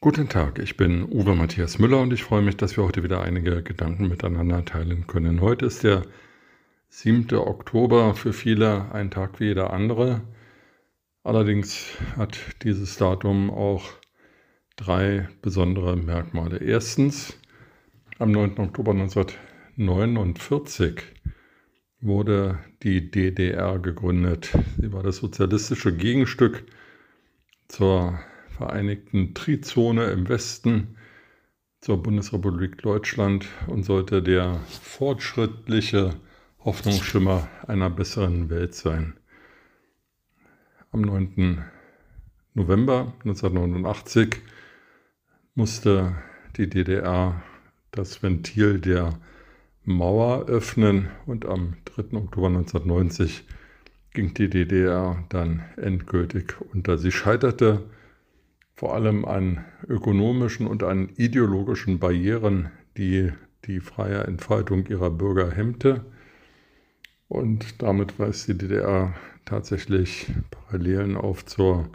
Guten 0.00 0.28
Tag, 0.28 0.60
ich 0.60 0.76
bin 0.76 1.10
Uwe 1.10 1.34
Matthias 1.34 1.80
Müller 1.80 2.00
und 2.00 2.12
ich 2.12 2.22
freue 2.22 2.40
mich, 2.40 2.56
dass 2.56 2.76
wir 2.76 2.84
heute 2.84 3.02
wieder 3.02 3.20
einige 3.20 3.64
Gedanken 3.64 4.06
miteinander 4.06 4.64
teilen 4.64 5.08
können. 5.08 5.40
Heute 5.40 5.66
ist 5.66 5.82
der 5.82 6.04
7. 6.88 7.36
Oktober, 7.36 8.14
für 8.14 8.32
viele 8.32 8.92
ein 8.92 9.10
Tag 9.10 9.40
wie 9.40 9.46
jeder 9.46 9.72
andere. 9.72 10.20
Allerdings 11.24 11.98
hat 12.16 12.38
dieses 12.62 12.96
Datum 12.96 13.50
auch 13.50 13.90
drei 14.76 15.28
besondere 15.42 15.96
Merkmale. 15.96 16.58
Erstens, 16.58 17.36
am 18.20 18.30
9. 18.30 18.56
Oktober 18.58 18.92
1949 18.92 21.02
wurde 22.00 22.60
die 22.84 23.10
DDR 23.10 23.80
gegründet. 23.80 24.56
Sie 24.80 24.92
war 24.92 25.02
das 25.02 25.16
sozialistische 25.16 25.92
Gegenstück 25.92 26.62
zur 27.66 28.20
Vereinigten 28.58 29.34
Trizone 29.34 30.06
im 30.10 30.28
Westen, 30.28 30.96
zur 31.80 32.02
Bundesrepublik 32.02 32.82
Deutschland 32.82 33.46
und 33.68 33.84
sollte 33.84 34.20
der 34.20 34.56
fortschrittliche 34.82 36.16
Hoffnungsschimmer 36.64 37.48
einer 37.68 37.88
besseren 37.88 38.50
Welt 38.50 38.74
sein. 38.74 39.14
Am 40.90 41.02
9. 41.02 41.64
November 42.54 43.12
1989 43.20 44.38
musste 45.54 46.16
die 46.56 46.68
DDR 46.68 47.40
das 47.92 48.24
Ventil 48.24 48.80
der 48.80 49.20
Mauer 49.84 50.46
öffnen 50.46 51.10
und 51.26 51.46
am 51.46 51.76
3. 51.84 52.16
Oktober 52.16 52.48
1990 52.48 53.44
ging 54.14 54.34
die 54.34 54.50
DDR 54.50 55.24
dann 55.28 55.62
endgültig 55.76 56.56
unter. 56.72 56.98
Sie 56.98 57.12
scheiterte 57.12 57.84
vor 58.78 58.94
allem 58.94 59.24
an 59.24 59.64
ökonomischen 59.88 60.68
und 60.68 60.84
an 60.84 61.08
ideologischen 61.16 61.98
Barrieren, 61.98 62.70
die 62.96 63.32
die 63.64 63.80
freie 63.80 64.22
Entfaltung 64.22 64.86
ihrer 64.86 65.10
Bürger 65.10 65.50
hemmte. 65.50 66.04
Und 67.26 67.82
damit 67.82 68.20
weist 68.20 68.46
die 68.46 68.56
DDR 68.56 69.14
tatsächlich 69.44 70.28
Parallelen 70.52 71.16
auf 71.16 71.44
zur 71.44 71.88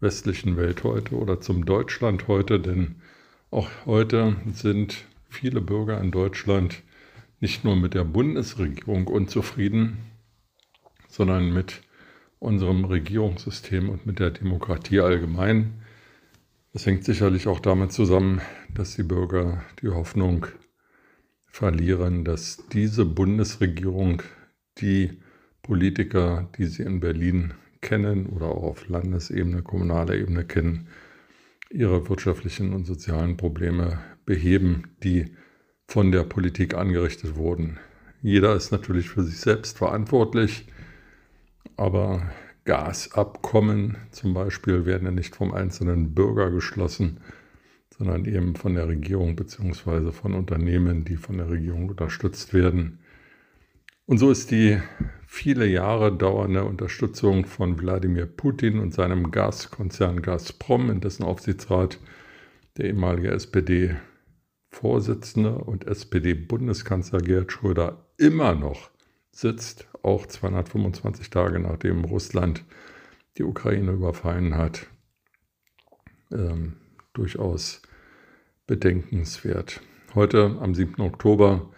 westlichen 0.00 0.58
Welt 0.58 0.84
heute 0.84 1.14
oder 1.14 1.40
zum 1.40 1.64
Deutschland 1.64 2.28
heute, 2.28 2.60
denn 2.60 2.96
auch 3.50 3.70
heute 3.86 4.36
sind 4.52 5.06
viele 5.30 5.62
Bürger 5.62 5.98
in 6.02 6.10
Deutschland 6.10 6.82
nicht 7.40 7.64
nur 7.64 7.76
mit 7.76 7.94
der 7.94 8.04
Bundesregierung 8.04 9.06
unzufrieden, 9.06 9.96
sondern 11.08 11.54
mit 11.54 11.80
unserem 12.40 12.84
Regierungssystem 12.84 13.88
und 13.88 14.04
mit 14.04 14.18
der 14.18 14.32
Demokratie 14.32 15.00
allgemein. 15.00 15.85
Das 16.76 16.84
hängt 16.84 17.04
sicherlich 17.04 17.46
auch 17.46 17.60
damit 17.60 17.90
zusammen, 17.92 18.42
dass 18.74 18.96
die 18.96 19.02
Bürger 19.02 19.64
die 19.80 19.88
Hoffnung 19.88 20.44
verlieren, 21.46 22.22
dass 22.22 22.68
diese 22.70 23.06
Bundesregierung 23.06 24.22
die 24.76 25.22
Politiker, 25.62 26.50
die 26.58 26.66
sie 26.66 26.82
in 26.82 27.00
Berlin 27.00 27.54
kennen 27.80 28.26
oder 28.26 28.48
auch 28.48 28.62
auf 28.62 28.88
Landesebene, 28.90 29.62
kommunaler 29.62 30.16
Ebene 30.16 30.44
kennen, 30.44 30.88
ihre 31.70 32.10
wirtschaftlichen 32.10 32.74
und 32.74 32.84
sozialen 32.84 33.38
Probleme 33.38 33.98
beheben, 34.26 34.82
die 35.02 35.34
von 35.88 36.12
der 36.12 36.24
Politik 36.24 36.74
angerichtet 36.74 37.36
wurden. 37.36 37.78
Jeder 38.20 38.54
ist 38.54 38.70
natürlich 38.70 39.08
für 39.08 39.22
sich 39.22 39.38
selbst 39.40 39.78
verantwortlich, 39.78 40.66
aber 41.78 42.30
Gasabkommen 42.66 43.96
zum 44.10 44.34
Beispiel 44.34 44.84
werden 44.84 45.04
ja 45.04 45.12
nicht 45.12 45.34
vom 45.34 45.54
einzelnen 45.54 46.14
Bürger 46.14 46.50
geschlossen, 46.50 47.20
sondern 47.96 48.24
eben 48.26 48.56
von 48.56 48.74
der 48.74 48.88
Regierung 48.88 49.36
bzw. 49.36 50.12
von 50.12 50.34
Unternehmen, 50.34 51.04
die 51.04 51.16
von 51.16 51.38
der 51.38 51.48
Regierung 51.48 51.88
unterstützt 51.88 52.52
werden. 52.52 52.98
Und 54.04 54.18
so 54.18 54.30
ist 54.30 54.50
die 54.50 54.80
viele 55.26 55.66
Jahre 55.66 56.16
dauernde 56.16 56.64
Unterstützung 56.64 57.46
von 57.46 57.80
Wladimir 57.80 58.26
Putin 58.26 58.78
und 58.78 58.92
seinem 58.92 59.30
Gaskonzern 59.30 60.22
Gazprom, 60.22 60.90
in 60.90 61.00
dessen 61.00 61.24
Aufsichtsrat 61.24 61.98
der 62.76 62.86
ehemalige 62.86 63.30
SPD 63.30 63.96
Vorsitzende 64.68 65.56
und 65.56 65.86
SPD-Bundeskanzler 65.86 67.20
Gerhard 67.20 67.50
Schröder 67.50 68.06
immer 68.18 68.54
noch 68.54 68.90
sitzt, 69.36 69.86
auch 70.02 70.26
225 70.26 71.30
Tage 71.30 71.58
nachdem 71.58 72.04
Russland 72.04 72.64
die 73.36 73.44
Ukraine 73.44 73.92
überfallen 73.92 74.56
hat, 74.56 74.86
ähm, 76.32 76.76
durchaus 77.12 77.82
bedenkenswert. 78.66 79.80
Heute, 80.14 80.56
am 80.60 80.74
7. 80.74 81.02
Oktober, 81.02 81.70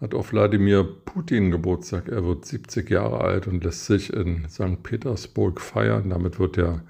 hat 0.00 0.14
auch 0.14 0.32
Wladimir 0.32 0.84
Putin 1.04 1.50
Geburtstag. 1.50 2.08
Er 2.08 2.24
wird 2.24 2.44
70 2.44 2.90
Jahre 2.90 3.20
alt 3.20 3.46
und 3.46 3.62
lässt 3.62 3.86
sich 3.86 4.12
in 4.12 4.48
St. 4.48 4.82
Petersburg 4.82 5.60
feiern. 5.60 6.10
Damit 6.10 6.38
wird 6.38 6.56
der 6.56 6.82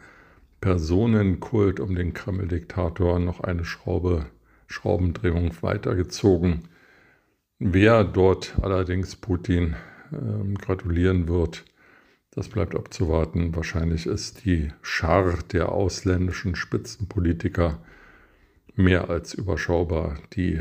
Personenkult 0.61 1.81
um 1.81 1.94
den 1.94 2.15
Kreml-Diktator 2.15 3.19
noch 3.19 3.41
eine 3.41 3.65
Schraube 3.65 4.27
Schraubendrehung 4.67 5.53
weitergezogen. 5.61 6.69
Wer 7.59 8.05
dort 8.05 8.55
allerdings 8.62 9.17
Putin 9.17 9.77
äh, 10.12 10.55
gratulieren 10.55 11.28
wird, 11.28 11.65
das 12.31 12.49
bleibt 12.49 12.75
abzuwarten. 12.75 13.55
Wahrscheinlich 13.55 14.06
ist 14.06 14.45
die 14.45 14.73
Schar 14.81 15.39
der 15.53 15.71
ausländischen 15.71 16.55
Spitzenpolitiker 16.55 17.83
mehr 18.75 19.11
als 19.11 19.34
überschaubar, 19.34 20.19
die 20.34 20.61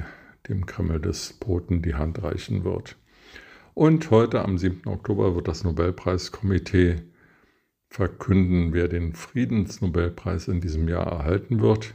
dem 0.50 0.66
Kreml-Despoten 0.66 1.82
die 1.82 1.96
Hand 1.96 2.22
reichen 2.24 2.64
wird. 2.64 2.98
Und 3.74 4.12
heute 4.12 4.44
am 4.44 4.58
7. 4.58 4.88
Oktober 4.88 5.36
wird 5.36 5.48
das 5.48 5.64
Nobelpreiskomitee 5.64 7.04
verkünden, 7.88 8.74
wer 8.74 8.88
den 8.88 9.14
Friedensnobelpreis 9.14 10.48
in 10.50 10.60
diesem 10.60 10.90
Jahr 10.90 11.08
erhalten 11.08 11.62
wird. 11.62 11.94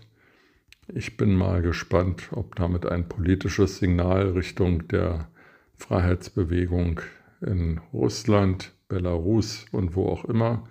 Ich 0.94 1.16
bin 1.16 1.34
mal 1.34 1.62
gespannt, 1.62 2.28
ob 2.32 2.54
damit 2.56 2.86
ein 2.86 3.08
politisches 3.08 3.78
Signal 3.78 4.28
Richtung 4.30 4.88
der 4.88 5.28
Freiheitsbewegung 5.74 7.00
in 7.40 7.80
Russland, 7.92 8.72
Belarus 8.88 9.66
und 9.72 9.96
wo 9.96 10.08
auch 10.08 10.24
immer 10.24 10.68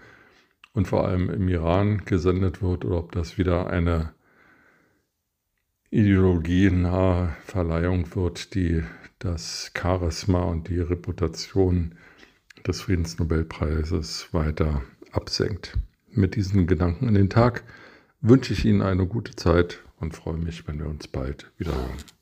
und 0.74 0.88
vor 0.88 1.08
allem 1.08 1.30
im 1.30 1.48
Iran 1.48 2.04
gesendet 2.06 2.62
wird 2.62 2.86
oder 2.86 2.98
ob 2.98 3.12
das 3.12 3.38
wieder 3.38 3.68
eine 3.68 4.14
ideologienahe 5.90 7.36
Verleihung 7.46 8.14
wird, 8.16 8.54
die 8.54 8.84
das 9.20 9.72
Charisma 9.78 10.44
und 10.44 10.68
die 10.68 10.80
Reputation 10.80 11.96
des 12.68 12.82
Friedensnobelpreises 12.82 14.34
weiter 14.34 14.82
absenkt. 15.12 15.78
Mit 16.12 16.36
diesen 16.36 16.68
Gedanken 16.68 17.08
in 17.08 17.14
den 17.14 17.30
Tag 17.30 17.64
wünsche 18.22 18.54
ich 18.54 18.66
Ihnen 18.66 18.82
eine 18.82 19.06
gute 19.06 19.36
Zeit 19.36 19.84
und 20.00 20.16
freue 20.16 20.38
mich, 20.38 20.68
wenn 20.68 20.80
wir 20.80 20.88
uns 20.88 21.08
bald 21.08 21.52
wiederhören. 21.58 22.15